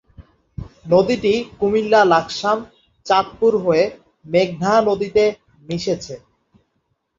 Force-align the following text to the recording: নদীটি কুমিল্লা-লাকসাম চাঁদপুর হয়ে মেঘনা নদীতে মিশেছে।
নদীটি 0.87 1.33
কুমিল্লা-লাকসাম 1.59 2.57
চাঁদপুর 3.05 3.53
হয়ে 3.65 3.83
মেঘনা 4.25 4.73
নদীতে 4.87 5.23
মিশেছে। 5.67 6.15